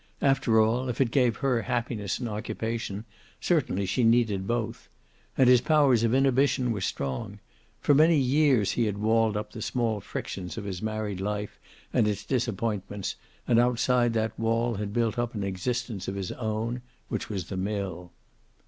After 0.23 0.59
all, 0.59 0.89
if 0.89 0.99
it 0.99 1.11
gave 1.11 1.35
her 1.35 1.61
happiness 1.61 2.17
and 2.17 2.27
occupation, 2.27 3.05
certainly 3.39 3.85
she 3.85 4.03
needed 4.03 4.47
both. 4.47 4.89
And 5.37 5.47
his 5.47 5.61
powers 5.61 6.03
of 6.03 6.11
inhibition 6.11 6.71
were 6.71 6.81
strong. 6.81 7.37
For 7.81 7.93
many 7.93 8.17
years 8.17 8.71
he 8.71 8.87
had 8.87 8.97
walled 8.97 9.37
up 9.37 9.51
the 9.51 9.61
small 9.61 9.99
frictions 10.01 10.57
of 10.57 10.63
his 10.63 10.81
married 10.81 11.21
life 11.21 11.59
and 11.93 12.07
its 12.07 12.25
disappointments, 12.25 13.15
and 13.47 13.59
outside 13.59 14.13
that 14.13 14.39
wall 14.39 14.73
had 14.73 14.91
built 14.91 15.19
up 15.19 15.35
an 15.35 15.43
existence 15.43 16.07
of 16.07 16.15
his 16.15 16.31
own, 16.31 16.81
which 17.09 17.29
was 17.29 17.49
the 17.49 17.57
mill. 17.57 18.11